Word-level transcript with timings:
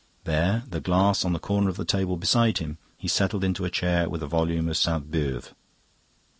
There, 0.23 0.63
the 0.67 0.79
glass 0.81 1.23
on 1.23 1.31
the 1.33 1.37
corner 1.37 1.69
of 1.69 1.77
the 1.77 1.85
table 1.85 2.17
beside 2.17 2.57
him, 2.57 2.79
he 2.97 3.07
settled 3.07 3.43
into 3.43 3.65
a 3.65 3.69
chair 3.69 4.09
with 4.09 4.23
a 4.23 4.27
volume 4.27 4.67
of 4.67 4.75
Sainte 4.77 5.11
Beuve. 5.11 5.53